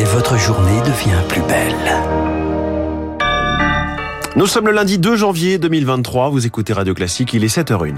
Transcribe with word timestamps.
et 0.00 0.04
votre 0.04 0.38
journée 0.38 0.80
devient 0.80 1.22
plus 1.28 1.42
belle. 1.42 1.74
Nous 4.34 4.46
sommes 4.46 4.66
le 4.66 4.72
lundi 4.72 4.98
2 4.98 5.14
janvier 5.16 5.58
2023, 5.58 6.30
vous 6.30 6.46
écoutez 6.46 6.72
Radio 6.72 6.94
Classique, 6.94 7.34
il 7.34 7.44
est 7.44 7.54
7h01. 7.54 7.96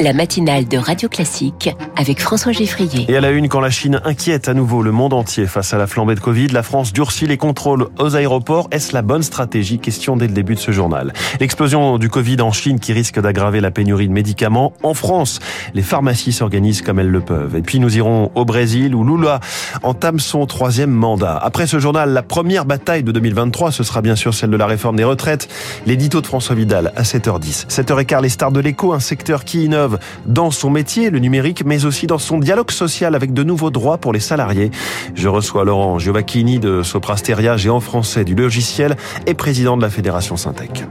la 0.00 0.12
matinale 0.12 0.66
de 0.66 0.76
Radio 0.76 1.08
Classique 1.08 1.70
avec 1.96 2.20
François 2.20 2.52
Geffrier. 2.52 3.06
Et 3.08 3.16
à 3.16 3.20
la 3.20 3.30
une, 3.30 3.48
quand 3.48 3.60
la 3.60 3.70
Chine 3.70 4.00
inquiète 4.04 4.48
à 4.48 4.54
nouveau 4.54 4.82
le 4.82 4.92
monde 4.92 5.12
entier 5.12 5.46
face 5.46 5.72
à 5.72 5.78
la 5.78 5.86
flambée 5.86 6.14
de 6.14 6.20
Covid, 6.20 6.48
la 6.48 6.62
France 6.62 6.92
durcit 6.92 7.26
les 7.26 7.36
contrôles 7.36 7.88
aux 7.98 8.16
aéroports. 8.16 8.68
Est-ce 8.70 8.92
la 8.92 9.02
bonne 9.02 9.22
stratégie? 9.22 9.78
Question 9.78 10.16
dès 10.16 10.26
le 10.26 10.32
début 10.32 10.56
de 10.56 10.60
ce 10.60 10.72
journal. 10.72 11.12
L'explosion 11.40 11.98
du 11.98 12.08
Covid 12.08 12.40
en 12.40 12.52
Chine 12.52 12.80
qui 12.80 12.92
risque 12.92 13.20
d'aggraver 13.20 13.60
la 13.60 13.70
pénurie 13.70 14.08
de 14.08 14.12
médicaments. 14.12 14.74
En 14.82 14.94
France, 14.94 15.38
les 15.72 15.82
pharmacies 15.82 16.32
s'organisent 16.32 16.82
comme 16.82 16.98
elles 16.98 17.10
le 17.10 17.20
peuvent. 17.20 17.56
Et 17.56 17.62
puis 17.62 17.78
nous 17.78 17.96
irons 17.96 18.30
au 18.34 18.44
Brésil 18.44 18.94
où 18.94 19.04
Lula 19.04 19.40
entame 19.82 20.18
son 20.18 20.46
troisième 20.46 20.90
mandat. 20.90 21.36
Après 21.36 21.66
ce 21.66 21.78
journal, 21.78 22.10
la 22.10 22.22
première 22.22 22.64
bataille 22.64 23.02
de 23.02 23.12
2023, 23.12 23.72
ce 23.72 23.82
sera 23.82 24.02
bien 24.02 24.16
sûr 24.16 24.34
celle 24.34 24.50
de 24.50 24.56
la 24.56 24.66
réforme 24.66 24.96
des 24.96 25.04
retraites. 25.04 25.48
L'édito 25.86 26.20
de 26.20 26.26
François 26.26 26.54
Vidal 26.54 26.92
à 26.96 27.02
7h10. 27.02 27.68
7h15, 27.68 28.22
les 28.22 28.28
stars 28.28 28.52
de 28.52 28.60
l'écho, 28.60 28.92
un 28.92 29.00
secteur 29.00 29.44
qui 29.44 29.64
innove 29.64 29.98
dans 30.26 30.50
son 30.50 30.70
métier, 30.70 31.10
le 31.10 31.18
numérique, 31.18 31.64
mais 31.64 31.84
aussi 31.84 32.06
dans 32.06 32.18
son 32.18 32.38
dialogue 32.38 32.70
social 32.70 33.14
avec 33.14 33.32
de 33.32 33.42
nouveaux 33.42 33.70
droits 33.70 33.98
pour 33.98 34.12
les 34.12 34.20
salariés. 34.20 34.70
Je 35.14 35.28
reçois 35.28 35.64
Laurent 35.64 35.98
Giovacchini 35.98 36.58
de 36.58 36.82
Soprasteria, 36.82 37.56
géant 37.56 37.80
français 37.80 38.24
du 38.24 38.34
logiciel 38.34 38.96
et 39.26 39.34
président 39.34 39.76
de 39.76 39.82
la 39.82 39.90
Fédération 39.90 40.36
Syntec. 40.36 40.84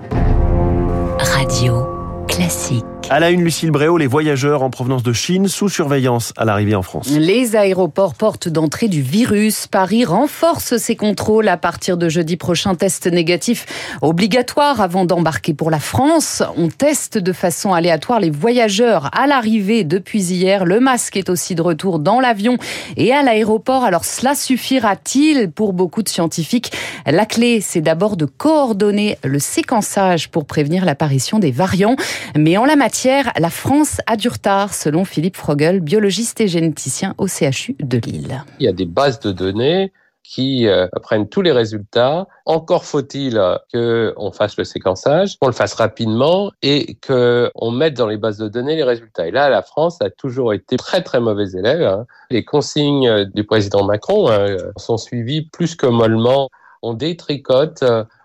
Radio 1.20 1.87
classique. 2.27 2.92
À 3.09 3.20
la 3.20 3.31
une, 3.31 3.43
Lucille 3.43 3.70
Bréau, 3.70 3.98
les 3.98 4.07
voyageurs 4.07 4.63
en 4.63 4.70
provenance 4.70 5.03
de 5.03 5.13
Chine 5.13 5.48
sous 5.48 5.67
surveillance 5.67 6.34
à 6.38 6.45
l'arrivée 6.45 6.73
en 6.73 6.81
France. 6.81 7.09
Les 7.12 7.55
aéroports 7.55 8.16
portent 8.16 8.48
d'entrée 8.48 8.88
du 8.88 9.02
virus. 9.02 9.68
Paris 9.68 10.05
renforce 10.05 10.77
ses 10.77 10.96
contrôles 10.96 11.49
à 11.49 11.57
partir 11.57 11.98
de 11.98 12.07
jeudi 12.07 12.37
prochain. 12.37 12.76
Test 12.76 13.05
négatif 13.07 13.65
obligatoire 14.01 14.79
avant 14.81 15.05
d'embarquer 15.05 15.54
pour 15.54 15.70
la 15.70 15.79
France. 15.79 16.41
On 16.57 16.70
teste 16.70 17.18
de 17.18 17.34
façon 17.34 17.74
aléatoire 17.74 18.21
les 18.21 18.31
voyageurs 18.31 19.09
à 19.13 19.27
l'arrivée 19.27 19.84
depuis 19.84 20.24
hier. 20.24 20.65
Le 20.65 20.79
masque 20.79 21.18
est 21.18 21.29
aussi 21.29 21.55
de 21.55 21.62
retour 21.62 21.99
dans 21.99 22.21
l'avion 22.21 22.57
et 22.96 23.12
à 23.12 23.21
l'aéroport. 23.21 23.84
Alors 23.84 24.05
cela 24.05 24.34
suffira-t-il 24.34 25.51
pour 25.51 25.74
beaucoup 25.74 26.04
de 26.04 26.09
scientifiques? 26.09 26.71
La 27.05 27.26
clé, 27.26 27.59
c'est 27.62 27.81
d'abord 27.81 28.15
de 28.15 28.26
coordonner 28.26 29.18
le 29.24 29.40
séquençage 29.40 30.31
pour 30.31 30.46
prévenir 30.46 30.85
l'apparition 30.85 31.37
des 31.37 31.51
variants. 31.51 31.98
Mais 32.35 32.55
en 32.57 32.65
la 32.65 32.77
matière, 32.77 32.93
la 33.38 33.49
France 33.49 34.02
a 34.08 34.16
du 34.16 34.30
retard, 34.30 34.74
selon 34.74 35.05
Philippe 35.05 35.38
Frogel, 35.38 35.80
biologiste 35.80 36.40
et 36.41 36.48
généticien 36.48 37.16
au 37.18 37.27
CHU 37.27 37.76
de 37.80 37.98
Lille. 37.98 38.44
Il 38.60 38.66
y 38.66 38.70
a 38.70 38.74
des 38.74 38.86
bases 38.86 39.20
de 39.20 39.32
données 39.32 39.91
qui 40.24 40.68
euh, 40.68 40.88
prennent 41.02 41.27
tous 41.27 41.41
les 41.41 41.52
résultats. 41.52 42.27
Encore 42.46 42.86
faut-il 42.86 43.40
qu'on 43.74 44.32
fasse 44.32 44.58
le 44.58 44.64
séquençage, 44.64 45.38
qu'on 45.38 45.48
le 45.48 45.54
fasse 45.54 45.74
rapidement 45.74 46.52
et 46.62 46.98
qu'on 47.05 47.71
mette 47.71 47.96
dans 47.96 48.08
les 48.08 48.18
bases 48.18 48.38
de 48.38 48.48
données 48.48 48.76
les 48.76 48.84
résultats. 48.84 49.27
Et 49.27 49.32
là, 49.32 49.49
la 49.49 49.62
France 49.62 50.02
a 50.02 50.10
toujours 50.10 50.54
été 50.54 50.77
très 50.77 51.02
très 51.02 51.20
mauvais 51.20 51.52
élève. 51.52 51.84
Hein. 51.84 52.05
Les 52.30 52.46
consignes 52.46 53.26
du 53.34 53.44
président 53.44 53.84
Macron 53.84 54.30
hein, 54.30 54.55
sont 54.77 54.98
suivies 54.98 55.41
plus 55.41 55.76
que 55.76 55.88
mollement. 55.88 56.49
On 56.82 56.94
détricote 56.94 57.84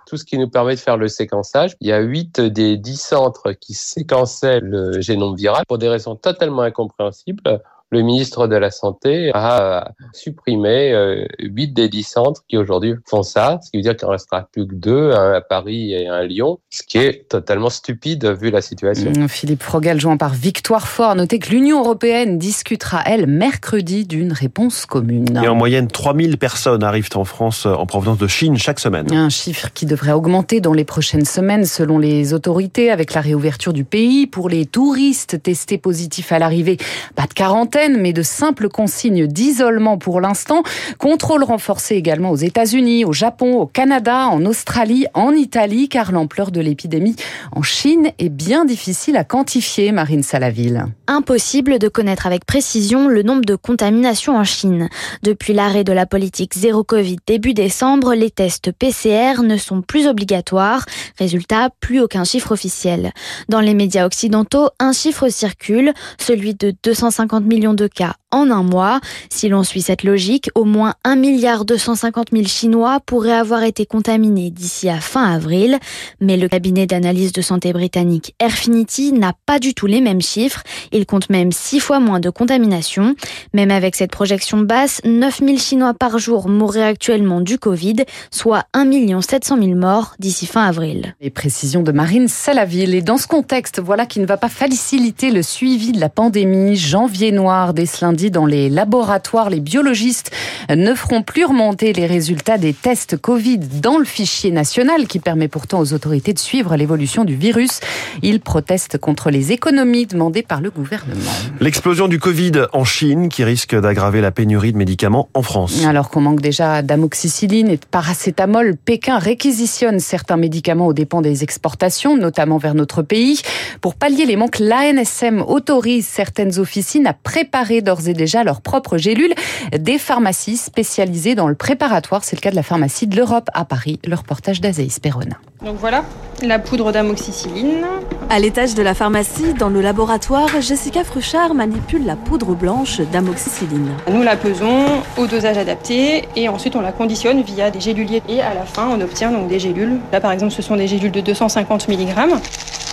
tout 0.08 0.16
ce 0.16 0.24
qui 0.24 0.38
nous 0.38 0.48
permet 0.48 0.74
de 0.74 0.80
faire 0.80 0.96
le 0.96 1.08
séquençage. 1.08 1.76
Il 1.80 1.88
y 1.88 1.92
a 1.92 2.00
8 2.00 2.40
des 2.40 2.78
10 2.78 2.96
centres 2.96 3.52
qui 3.52 3.74
séquençaient 3.74 4.60
le 4.60 5.00
génome 5.00 5.36
viral 5.36 5.64
pour 5.68 5.78
des 5.78 5.88
raisons 5.88 6.16
totalement 6.16 6.62
incompréhensibles 6.62 7.62
le 7.90 8.02
ministre 8.02 8.46
de 8.46 8.56
la 8.56 8.70
Santé 8.70 9.30
a 9.32 9.92
supprimé 10.12 10.92
euh, 10.92 11.26
8 11.38 11.72
des 11.72 11.88
10 11.88 12.02
centres 12.02 12.42
qui 12.46 12.58
aujourd'hui 12.58 12.94
font 13.06 13.22
ça, 13.22 13.58
ce 13.62 13.70
qui 13.70 13.78
veut 13.78 13.82
dire 13.82 13.96
qu'il 13.96 14.06
en 14.06 14.10
restera 14.10 14.46
plus 14.52 14.66
que 14.66 14.74
deux, 14.74 15.12
un 15.12 15.32
à 15.32 15.40
Paris 15.40 15.94
et 15.94 16.06
un 16.06 16.14
à 16.14 16.24
Lyon, 16.24 16.58
ce 16.70 16.82
qui 16.82 16.98
est 16.98 17.28
totalement 17.28 17.70
stupide 17.70 18.26
vu 18.26 18.50
la 18.50 18.60
situation. 18.60 19.10
Mmh, 19.10 19.28
Philippe 19.28 19.62
Frogal 19.62 19.98
joint 20.00 20.18
par 20.18 20.34
Victoire 20.34 20.86
Fort. 20.86 21.14
Notez 21.14 21.38
que 21.38 21.50
l'Union 21.50 21.80
européenne 21.80 22.36
discutera, 22.38 23.02
elle, 23.06 23.26
mercredi 23.26 24.04
d'une 24.04 24.32
réponse 24.32 24.84
commune. 24.84 25.40
Et 25.42 25.48
en 25.48 25.54
moyenne, 25.54 25.88
3000 25.88 26.36
personnes 26.36 26.82
arrivent 26.82 27.08
en 27.14 27.24
France 27.24 27.64
en 27.64 27.86
provenance 27.86 28.18
de 28.18 28.26
Chine 28.26 28.58
chaque 28.58 28.80
semaine. 28.80 29.10
Un 29.12 29.30
chiffre 29.30 29.70
qui 29.72 29.86
devrait 29.86 30.12
augmenter 30.12 30.60
dans 30.60 30.74
les 30.74 30.84
prochaines 30.84 31.24
semaines 31.24 31.64
selon 31.64 31.98
les 31.98 32.34
autorités 32.34 32.90
avec 32.90 33.14
la 33.14 33.22
réouverture 33.22 33.72
du 33.72 33.84
pays. 33.84 34.26
Pour 34.26 34.50
les 34.50 34.66
touristes 34.66 35.42
testés 35.42 35.78
positifs 35.78 36.32
à 36.32 36.38
l'arrivée, 36.38 36.76
pas 37.14 37.26
de 37.26 37.32
quarantaine 37.32 37.77
mais 37.86 38.12
de 38.12 38.22
simples 38.22 38.68
consignes 38.68 39.26
d'isolement 39.26 39.98
pour 39.98 40.20
l'instant. 40.20 40.62
Contrôle 40.98 41.44
renforcé 41.44 41.94
également 41.94 42.30
aux 42.30 42.36
États-Unis, 42.36 43.04
au 43.04 43.12
Japon, 43.12 43.58
au 43.58 43.66
Canada, 43.66 44.26
en 44.28 44.44
Australie, 44.44 45.06
en 45.14 45.32
Italie, 45.32 45.88
car 45.88 46.10
l'ampleur 46.10 46.50
de 46.50 46.60
l'épidémie 46.60 47.14
en 47.52 47.62
Chine 47.62 48.10
est 48.18 48.28
bien 48.28 48.64
difficile 48.64 49.16
à 49.16 49.24
quantifier, 49.24 49.92
Marine 49.92 50.22
Salaville. 50.22 50.86
Impossible 51.06 51.78
de 51.78 51.88
connaître 51.88 52.26
avec 52.26 52.44
précision 52.44 53.08
le 53.08 53.22
nombre 53.22 53.44
de 53.44 53.54
contaminations 53.54 54.36
en 54.36 54.44
Chine. 54.44 54.88
Depuis 55.22 55.52
l'arrêt 55.52 55.84
de 55.84 55.92
la 55.92 56.06
politique 56.06 56.54
zéro 56.54 56.82
Covid 56.82 57.18
début 57.26 57.54
décembre, 57.54 58.14
les 58.14 58.30
tests 58.30 58.72
PCR 58.72 59.42
ne 59.42 59.56
sont 59.56 59.82
plus 59.82 60.06
obligatoires. 60.06 60.84
Résultat, 61.18 61.70
plus 61.80 62.00
aucun 62.00 62.24
chiffre 62.24 62.52
officiel. 62.52 63.12
Dans 63.48 63.60
les 63.60 63.74
médias 63.74 64.06
occidentaux, 64.06 64.68
un 64.78 64.92
chiffre 64.92 65.28
circule, 65.28 65.92
celui 66.18 66.54
de 66.54 66.74
250 66.82 67.44
millions 67.44 67.67
de 67.74 67.88
cas 67.88 68.14
en 68.30 68.50
un 68.50 68.62
mois. 68.62 69.00
Si 69.30 69.48
l'on 69.48 69.62
suit 69.62 69.82
cette 69.82 70.04
logique, 70.04 70.50
au 70.54 70.64
moins 70.64 70.94
1 71.04 71.16
milliard 71.16 71.64
250 71.64 72.28
000 72.32 72.44
Chinois 72.46 73.00
pourraient 73.04 73.32
avoir 73.32 73.62
été 73.62 73.86
contaminés 73.86 74.50
d'ici 74.50 74.88
à 74.88 75.00
fin 75.00 75.34
avril. 75.34 75.78
Mais 76.20 76.36
le 76.36 76.48
cabinet 76.48 76.86
d'analyse 76.86 77.32
de 77.32 77.42
santé 77.42 77.72
britannique 77.72 78.34
Airfinity 78.38 79.12
n'a 79.12 79.32
pas 79.46 79.58
du 79.58 79.74
tout 79.74 79.86
les 79.86 80.00
mêmes 80.00 80.20
chiffres. 80.20 80.62
Il 80.92 81.06
compte 81.06 81.30
même 81.30 81.52
6 81.52 81.80
fois 81.80 82.00
moins 82.00 82.20
de 82.20 82.30
contamination. 82.30 83.14
Même 83.54 83.70
avec 83.70 83.94
cette 83.96 84.10
projection 84.10 84.58
basse, 84.58 85.00
9 85.04 85.38
000 85.38 85.58
Chinois 85.58 85.94
par 85.94 86.18
jour 86.18 86.48
mourraient 86.48 86.82
actuellement 86.82 87.40
du 87.40 87.58
Covid, 87.58 88.04
soit 88.30 88.64
1 88.74 88.88
700 89.20 89.58
000 89.60 89.74
morts 89.74 90.14
d'ici 90.18 90.46
fin 90.46 90.66
avril. 90.66 91.14
Les 91.20 91.30
précisions 91.30 91.82
de 91.82 91.92
Marine 91.92 92.28
Salaville. 92.28 92.94
Et 92.94 93.02
dans 93.02 93.18
ce 93.18 93.26
contexte, 93.26 93.80
voilà 93.80 94.06
qui 94.06 94.20
ne 94.20 94.26
va 94.26 94.36
pas 94.36 94.48
faciliter 94.48 95.30
le 95.30 95.42
suivi 95.42 95.92
de 95.92 96.00
la 96.00 96.08
pandémie. 96.08 96.76
Janvier 96.76 97.32
noir 97.32 97.72
ce 97.76 98.04
lundi 98.18 98.30
dans 98.32 98.46
les 98.46 98.68
laboratoires, 98.68 99.48
les 99.48 99.60
biologistes 99.60 100.32
ne 100.68 100.92
feront 100.94 101.22
plus 101.22 101.44
remonter 101.44 101.92
les 101.92 102.06
résultats 102.06 102.58
des 102.58 102.72
tests 102.72 103.16
Covid 103.16 103.58
dans 103.58 103.96
le 103.96 104.04
fichier 104.04 104.50
national 104.50 105.06
qui 105.06 105.20
permet 105.20 105.46
pourtant 105.46 105.78
aux 105.78 105.92
autorités 105.92 106.32
de 106.32 106.38
suivre 106.40 106.74
l'évolution 106.74 107.24
du 107.24 107.36
virus. 107.36 107.78
Ils 108.22 108.40
protestent 108.40 108.98
contre 108.98 109.30
les 109.30 109.52
économies 109.52 110.06
demandées 110.06 110.42
par 110.42 110.60
le 110.60 110.70
gouvernement. 110.70 111.30
L'explosion 111.60 112.08
du 112.08 112.18
Covid 112.18 112.52
en 112.72 112.84
Chine 112.84 113.28
qui 113.28 113.44
risque 113.44 113.76
d'aggraver 113.78 114.20
la 114.20 114.32
pénurie 114.32 114.72
de 114.72 114.78
médicaments 114.78 115.28
en 115.34 115.42
France. 115.42 115.84
Alors 115.86 116.10
qu'on 116.10 116.20
manque 116.20 116.40
déjà 116.40 116.82
d'amoxicilline 116.82 117.68
et 117.68 117.76
de 117.76 117.86
paracétamol, 117.88 118.76
Pékin 118.76 119.18
réquisitionne 119.18 120.00
certains 120.00 120.36
médicaments 120.36 120.88
aux 120.88 120.92
dépens 120.92 121.22
des 121.22 121.44
exportations, 121.44 122.16
notamment 122.16 122.58
vers 122.58 122.74
notre 122.74 123.02
pays. 123.02 123.40
Pour 123.80 123.94
pallier 123.94 124.26
les 124.26 124.34
manques, 124.34 124.58
l'ANSM 124.58 125.40
autorise 125.40 126.08
certaines 126.08 126.58
officines 126.58 127.06
à 127.06 127.12
préparer 127.12 127.80
d'ores 127.80 128.07
déjà 128.14 128.44
leurs 128.44 128.60
propres 128.60 128.98
gélules. 128.98 129.34
Des 129.76 129.98
pharmacies 129.98 130.56
spécialisées 130.56 131.34
dans 131.34 131.48
le 131.48 131.54
préparatoire. 131.54 132.24
C'est 132.24 132.36
le 132.36 132.40
cas 132.40 132.50
de 132.50 132.56
la 132.56 132.62
pharmacie 132.62 133.06
de 133.06 133.16
l'Europe 133.16 133.48
à 133.54 133.64
Paris. 133.64 133.98
Le 134.06 134.14
reportage 134.14 134.60
Perona. 135.02 135.36
Donc 135.64 135.76
voilà, 135.80 136.04
la 136.42 136.58
poudre 136.58 136.92
d'amoxicilline. 136.92 137.84
À 138.30 138.38
l'étage 138.38 138.74
de 138.74 138.82
la 138.82 138.94
pharmacie, 138.94 139.54
dans 139.54 139.68
le 139.68 139.80
laboratoire, 139.80 140.48
Jessica 140.60 141.02
Fruchard 141.02 141.54
manipule 141.54 142.04
la 142.04 142.14
poudre 142.14 142.54
blanche 142.54 143.00
d'amoxicilline. 143.00 143.90
Nous 144.10 144.22
la 144.22 144.36
pesons 144.36 144.84
au 145.16 145.26
dosage 145.26 145.58
adapté 145.58 146.28
et 146.36 146.48
ensuite 146.48 146.76
on 146.76 146.80
la 146.80 146.92
conditionne 146.92 147.42
via 147.42 147.70
des 147.70 147.80
géluliers. 147.80 148.22
Et 148.28 148.40
à 148.40 148.54
la 148.54 148.64
fin, 148.64 148.88
on 148.88 149.00
obtient 149.00 149.32
donc 149.32 149.48
des 149.48 149.58
gélules. 149.58 149.98
Là 150.12 150.20
par 150.20 150.30
exemple, 150.30 150.52
ce 150.52 150.62
sont 150.62 150.76
des 150.76 150.86
gélules 150.86 151.10
de 151.10 151.20
250 151.20 151.88
mg. 151.88 152.14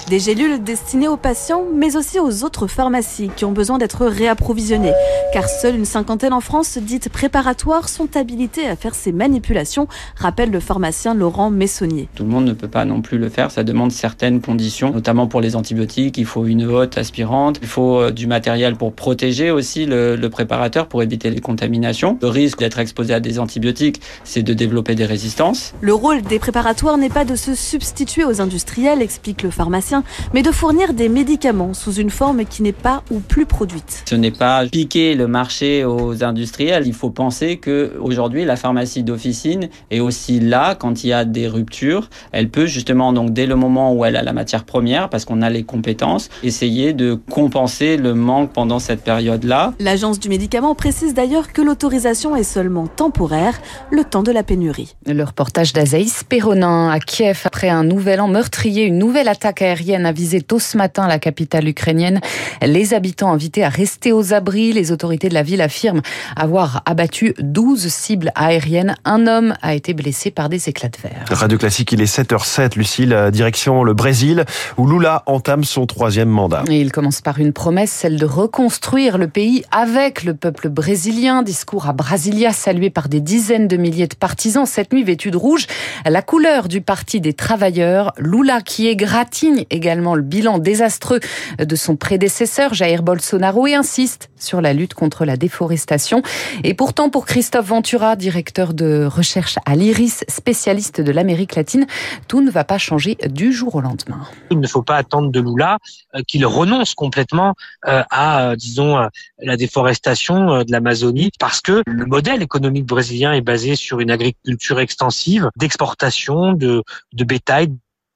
Des 0.09 0.19
gélules 0.19 0.63
destinées 0.63 1.07
aux 1.07 1.17
patients, 1.17 1.63
mais 1.73 1.97
aussi 1.97 2.19
aux 2.19 2.43
autres 2.43 2.67
pharmacies 2.67 3.31
qui 3.35 3.43
ont 3.43 3.51
besoin 3.51 3.79
d'être 3.79 4.05
réapprovisionnées, 4.05 4.93
car 5.33 5.49
seule 5.49 5.75
une 5.75 5.85
cinquantaine 5.85 6.31
en 6.31 6.41
France 6.41 6.77
dites 6.77 7.09
préparatoires 7.09 7.89
sont 7.89 8.15
habilitées 8.15 8.67
à 8.67 8.75
faire 8.75 8.93
ces 8.93 9.11
manipulations, 9.11 9.87
rappelle 10.15 10.51
le 10.51 10.59
pharmacien 10.59 11.15
Laurent 11.15 11.49
Messonnier. 11.49 12.07
Tout 12.13 12.21
le 12.21 12.29
monde 12.29 12.45
ne 12.45 12.53
peut 12.53 12.67
pas 12.67 12.85
non 12.85 13.01
plus 13.01 13.17
le 13.17 13.29
faire, 13.29 13.49
ça 13.49 13.63
demande 13.63 13.91
certaines 13.91 14.41
conditions, 14.41 14.91
notamment 14.91 15.25
pour 15.25 15.41
les 15.41 15.55
antibiotiques, 15.55 16.19
il 16.19 16.25
faut 16.27 16.45
une 16.45 16.65
hotte 16.65 16.99
aspirante, 16.99 17.57
il 17.63 17.67
faut 17.67 17.99
euh, 17.99 18.11
du 18.11 18.27
matériel 18.27 18.75
pour 18.75 18.93
protéger 18.93 19.49
aussi 19.49 19.87
le, 19.87 20.15
le 20.15 20.29
préparateur, 20.29 20.85
pour 20.85 21.01
éviter 21.01 21.31
les 21.31 21.41
contaminations. 21.41 22.19
Le 22.21 22.27
risque 22.27 22.59
d'être 22.59 22.77
exposé 22.77 23.11
à 23.11 23.19
des 23.19 23.39
antibiotiques, 23.39 24.01
c'est 24.23 24.43
de 24.43 24.53
développer 24.53 24.93
des 24.93 25.05
résistances. 25.05 25.73
Le 25.81 25.95
rôle 25.95 26.21
des 26.21 26.37
préparatoires 26.37 26.99
n'est 26.99 27.09
pas 27.09 27.25
de 27.25 27.35
se 27.35 27.55
substituer 27.55 28.23
aux 28.23 28.39
industriels, 28.39 29.01
explique 29.01 29.41
le 29.41 29.49
pharmacien 29.49 29.94
pharmaciens, 29.95 30.03
mais 30.33 30.41
de 30.41 30.51
fournir 30.51 30.93
des 30.93 31.09
médicaments 31.09 31.73
sous 31.73 31.93
une 31.93 32.09
forme 32.09 32.45
qui 32.45 32.63
n'est 32.63 32.71
pas 32.71 33.03
ou 33.11 33.19
plus 33.19 33.45
produite. 33.45 34.03
Ce 34.05 34.15
n'est 34.15 34.31
pas 34.31 34.65
piquer 34.65 35.15
le 35.15 35.27
marché 35.27 35.85
aux 35.85 36.23
industriels. 36.23 36.83
Il 36.85 36.93
faut 36.93 37.09
penser 37.09 37.57
que 37.57 37.93
aujourd'hui 37.99 38.45
la 38.45 38.55
pharmacie 38.55 39.03
d'officine 39.03 39.69
est 39.91 39.99
aussi 39.99 40.39
là 40.39 40.75
quand 40.75 41.03
il 41.03 41.07
y 41.07 41.13
a 41.13 41.25
des 41.25 41.47
ruptures. 41.47 42.09
Elle 42.31 42.49
peut 42.49 42.65
justement 42.65 43.13
donc 43.13 43.31
dès 43.31 43.45
le 43.45 43.55
moment 43.55 43.93
où 43.93 44.05
elle 44.05 44.15
a 44.15 44.23
la 44.23 44.33
matière 44.33 44.63
première, 44.63 45.09
parce 45.09 45.25
qu'on 45.25 45.41
a 45.41 45.49
les 45.49 45.63
compétences, 45.63 46.29
essayer 46.43 46.93
de 46.93 47.13
compenser 47.13 47.97
le 47.97 48.13
manque 48.13 48.51
pendant 48.51 48.79
cette 48.79 49.03
période-là. 49.03 49.73
L'agence 49.79 50.19
du 50.19 50.29
médicament 50.29 50.75
précise 50.75 51.13
d'ailleurs 51.13 51.53
que 51.53 51.61
l'autorisation 51.61 52.35
est 52.35 52.43
seulement 52.43 52.87
temporaire, 52.87 53.59
le 53.91 54.03
temps 54.03 54.23
de 54.23 54.31
la 54.31 54.43
pénurie. 54.43 54.95
Le 55.05 55.23
reportage 55.23 55.73
d'Azaïs 55.73 56.23
Perronin 56.23 56.89
à 56.89 56.99
Kiev 56.99 57.41
après 57.45 57.69
un 57.69 57.83
nouvel 57.83 58.21
an 58.21 58.27
meurtrier, 58.27 58.85
une 58.85 58.97
nouvelle 58.97 59.27
attaque 59.27 59.61
aérienne 59.61 59.84
a 59.93 60.11
visé 60.11 60.41
tôt 60.41 60.59
ce 60.59 60.77
matin 60.77 61.07
la 61.07 61.19
capitale 61.19 61.67
ukrainienne. 61.67 62.19
Les 62.61 62.93
habitants 62.93 63.31
invités 63.31 63.63
à 63.63 63.69
rester 63.69 64.11
aux 64.11 64.33
abris, 64.33 64.73
les 64.73 64.91
autorités 64.91 65.29
de 65.29 65.33
la 65.33 65.43
ville 65.43 65.61
affirment 65.61 66.01
avoir 66.35 66.81
abattu 66.85 67.33
12 67.39 67.87
cibles 67.87 68.31
aériennes. 68.35 68.95
Un 69.05 69.27
homme 69.27 69.53
a 69.61 69.75
été 69.75 69.93
blessé 69.93 70.31
par 70.31 70.49
des 70.49 70.69
éclats 70.69 70.89
de 70.89 70.97
verre. 71.01 71.25
Radio 71.29 71.57
Classique, 71.57 71.91
il 71.91 72.01
est 72.01 72.13
7h07, 72.13 72.77
Lucille, 72.77 73.29
direction 73.31 73.83
le 73.83 73.93
Brésil, 73.93 74.45
où 74.77 74.87
Lula 74.87 75.23
entame 75.25 75.63
son 75.63 75.85
troisième 75.85 76.29
mandat. 76.29 76.63
Et 76.69 76.81
il 76.81 76.91
commence 76.91 77.21
par 77.21 77.39
une 77.39 77.53
promesse, 77.53 77.91
celle 77.91 78.17
de 78.17 78.25
reconstruire 78.25 79.17
le 79.17 79.27
pays 79.27 79.63
avec 79.71 80.23
le 80.23 80.33
peuple 80.33 80.69
brésilien. 80.69 81.43
Discours 81.43 81.87
à 81.87 81.93
Brasilia, 81.93 82.51
salué 82.51 82.89
par 82.89 83.09
des 83.09 83.21
dizaines 83.21 83.67
de 83.67 83.77
milliers 83.77 84.07
de 84.07 84.15
partisans. 84.15 84.65
Cette 84.65 84.93
nuit, 84.93 85.03
vêtue 85.03 85.31
de 85.31 85.37
rouge, 85.37 85.67
la 86.05 86.21
couleur 86.21 86.67
du 86.67 86.81
Parti 86.81 87.21
des 87.21 87.33
travailleurs. 87.33 88.13
Lula 88.17 88.61
qui 88.61 88.87
égratigne 88.87 89.65
également 89.75 90.15
le 90.15 90.21
bilan 90.21 90.57
désastreux 90.57 91.19
de 91.59 91.75
son 91.75 91.95
prédécesseur, 91.95 92.73
Jair 92.73 93.03
Bolsonaro, 93.03 93.67
et 93.67 93.75
insiste 93.75 94.29
sur 94.37 94.61
la 94.61 94.73
lutte 94.73 94.93
contre 94.93 95.25
la 95.25 95.37
déforestation. 95.37 96.21
Et 96.63 96.73
pourtant, 96.73 97.09
pour 97.09 97.25
Christophe 97.25 97.67
Ventura, 97.67 98.15
directeur 98.15 98.73
de 98.73 99.05
recherche 99.05 99.57
à 99.65 99.75
l'IRIS, 99.75 100.23
spécialiste 100.27 101.01
de 101.01 101.11
l'Amérique 101.11 101.55
latine, 101.55 101.85
tout 102.27 102.41
ne 102.41 102.51
va 102.51 102.63
pas 102.63 102.77
changer 102.77 103.17
du 103.29 103.51
jour 103.51 103.75
au 103.75 103.81
lendemain. 103.81 104.21
Il 104.51 104.59
ne 104.59 104.67
faut 104.67 104.83
pas 104.83 104.97
attendre 104.97 105.31
de 105.31 105.39
Lula 105.39 105.77
euh, 106.15 106.21
qu'il 106.27 106.45
renonce 106.45 106.93
complètement 106.93 107.55
euh, 107.87 108.03
à, 108.09 108.49
euh, 108.49 108.55
disons, 108.55 108.97
la 109.39 109.57
déforestation 109.57 110.63
de 110.63 110.71
l'Amazonie, 110.71 111.31
parce 111.39 111.61
que 111.61 111.83
le 111.85 112.05
modèle 112.05 112.41
économique 112.41 112.85
brésilien 112.85 113.33
est 113.33 113.41
basé 113.41 113.75
sur 113.75 113.99
une 113.99 114.11
agriculture 114.11 114.79
extensive, 114.79 115.49
d'exportation 115.57 116.53
de, 116.53 116.83
de 117.13 117.23
bétail, 117.23 117.69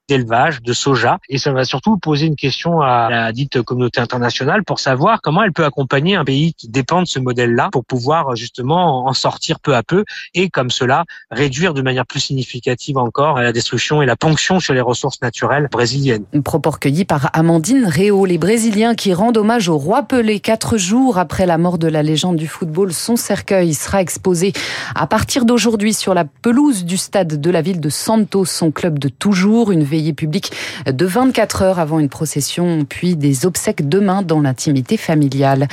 d'élevage, 0.09 0.61
de 0.61 0.73
soja. 0.73 1.19
Et 1.29 1.37
ça 1.37 1.53
va 1.53 1.63
surtout 1.63 1.97
poser 1.97 2.25
une 2.25 2.35
question 2.35 2.81
à 2.81 3.09
la 3.09 3.31
dite 3.31 3.61
communauté 3.61 4.01
internationale 4.01 4.63
pour 4.63 4.79
savoir 4.79 5.21
comment 5.21 5.43
elle 5.43 5.53
peut 5.53 5.65
accompagner 5.65 6.15
un 6.15 6.25
pays 6.25 6.53
qui 6.53 6.67
dépend 6.67 7.01
de 7.01 7.07
ce 7.07 7.19
modèle-là 7.19 7.69
pour 7.71 7.85
pouvoir 7.85 8.35
justement 8.35 9.05
en 9.05 9.13
sortir 9.13 9.59
peu 9.59 9.75
à 9.75 9.83
peu 9.83 10.03
et 10.33 10.49
comme 10.49 10.71
cela 10.71 11.05
réduire 11.29 11.73
de 11.73 11.81
manière 11.81 12.07
plus 12.07 12.19
significative 12.19 12.97
encore 12.97 13.39
la 13.39 13.53
destruction 13.53 14.01
et 14.01 14.07
la 14.07 14.15
ponction 14.15 14.59
sur 14.59 14.73
les 14.73 14.81
ressources 14.81 15.21
naturelles 15.21 15.69
brésiliennes. 15.71 16.25
Propos 16.43 16.71
recueilli 16.71 17.05
par 17.05 17.29
Amandine 17.33 17.85
Réau. 17.85 18.25
Les 18.25 18.39
Brésiliens 18.39 18.95
qui 18.95 19.13
rendent 19.13 19.37
hommage 19.37 19.69
au 19.69 19.77
roi 19.77 20.03
Pelé 20.03 20.39
quatre 20.39 20.77
jours 20.77 21.19
après 21.19 21.45
la 21.45 21.59
mort 21.59 21.77
de 21.77 21.87
la 21.87 22.01
légende 22.01 22.35
du 22.35 22.47
football. 22.47 22.93
Son 22.93 23.15
cercueil 23.15 23.75
sera 23.75 24.01
exposé 24.01 24.53
à 24.95 25.05
partir 25.05 25.45
d'aujourd'hui 25.45 25.93
sur 25.93 26.15
la 26.15 26.25
pelouse 26.25 26.83
du 26.83 26.97
stade 26.97 27.39
de 27.39 27.51
la 27.51 27.61
ville 27.61 27.79
de 27.79 27.89
Santos, 27.89 28.45
son 28.45 28.71
club 28.71 28.97
de 28.97 29.09
toujours. 29.09 29.71
Une 29.71 29.83
public 30.13 30.51
de 30.85 31.05
24 31.05 31.61
heures 31.61 31.79
avant 31.79 31.99
une 31.99 32.09
procession, 32.09 32.85
puis 32.87 33.15
des 33.15 33.45
obsèques 33.45 33.87
demain 33.87 34.21
dans 34.21 34.41
l'intimité 34.41 34.97
familiale. 34.97 35.67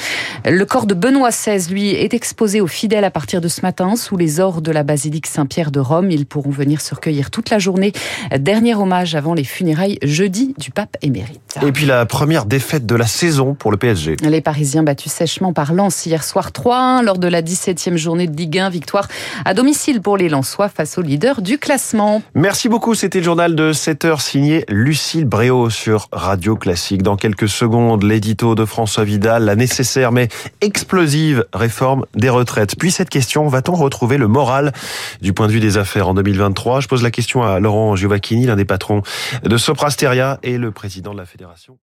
Le 0.44 0.64
corps 0.64 0.86
de 0.86 0.94
Benoît 0.94 1.30
XVI, 1.30 1.72
lui, 1.72 1.90
est 1.90 2.14
exposé 2.14 2.60
aux 2.60 2.66
fidèles 2.66 3.04
à 3.04 3.10
partir 3.10 3.40
de 3.40 3.48
ce 3.48 3.62
matin 3.62 3.96
sous 3.96 4.16
les 4.16 4.40
ors 4.40 4.60
de 4.62 4.70
la 4.70 4.82
basilique 4.82 5.26
Saint-Pierre 5.26 5.70
de 5.70 5.80
Rome. 5.80 6.10
Ils 6.10 6.26
pourront 6.26 6.50
venir 6.50 6.80
se 6.80 6.94
recueillir 6.94 7.30
toute 7.30 7.50
la 7.50 7.58
journée. 7.58 7.92
Dernier 8.36 8.74
hommage 8.74 9.14
avant 9.14 9.34
les 9.34 9.44
funérailles 9.44 9.98
jeudi 10.02 10.54
du 10.58 10.70
pape 10.70 10.96
émérite. 11.02 11.58
Et 11.66 11.72
puis 11.72 11.86
la 11.86 12.06
première 12.06 12.44
défaite 12.44 12.86
de 12.86 12.94
la 12.94 13.06
saison 13.06 13.54
pour 13.54 13.70
le 13.70 13.76
PSG. 13.76 14.16
Les 14.22 14.40
Parisiens 14.40 14.82
battus 14.82 15.12
sèchement 15.12 15.52
par 15.52 15.72
Lens 15.72 16.06
hier 16.06 16.22
soir 16.22 16.50
3-1 16.50 17.04
lors 17.04 17.18
de 17.18 17.28
la 17.28 17.42
17e 17.42 17.96
journée 17.96 18.26
de 18.26 18.36
Ligue 18.36 18.58
1. 18.58 18.70
Victoire 18.70 19.08
à 19.44 19.54
domicile 19.54 20.00
pour 20.00 20.16
les 20.16 20.28
Lensois 20.28 20.68
face 20.68 20.98
au 20.98 21.02
leader 21.02 21.42
du 21.42 21.58
classement. 21.58 22.22
Merci 22.34 22.68
beaucoup. 22.68 22.94
C'était 22.94 23.18
le 23.18 23.24
journal 23.24 23.54
de 23.54 23.72
7 23.72 24.04
h 24.16 24.20
signé 24.20 24.64
Lucille 24.68 25.24
Bréau 25.24 25.70
sur 25.70 26.08
Radio 26.12 26.56
Classique. 26.56 27.02
Dans 27.02 27.16
quelques 27.16 27.48
secondes, 27.48 28.02
l'édito 28.02 28.54
de 28.54 28.64
François 28.64 29.04
Vidal, 29.04 29.44
la 29.44 29.56
nécessaire 29.56 30.12
mais 30.12 30.28
explosive 30.60 31.44
réforme 31.52 32.04
des 32.14 32.28
retraites. 32.28 32.76
Puis 32.78 32.90
cette 32.90 33.10
question, 33.10 33.46
va-t-on 33.48 33.74
retrouver 33.74 34.16
le 34.16 34.28
moral 34.28 34.72
du 35.20 35.32
point 35.32 35.46
de 35.46 35.52
vue 35.52 35.60
des 35.60 35.78
affaires 35.78 36.08
en 36.08 36.14
2023 36.14 36.80
Je 36.80 36.88
pose 36.88 37.02
la 37.02 37.10
question 37.10 37.42
à 37.42 37.60
Laurent 37.60 37.96
Giovacchini, 37.96 38.46
l'un 38.46 38.56
des 38.56 38.64
patrons 38.64 39.02
de 39.42 39.56
Soprasteria 39.56 40.38
et 40.42 40.58
le 40.58 40.70
président 40.70 41.12
de 41.12 41.18
la 41.18 41.26
fédération. 41.26 41.78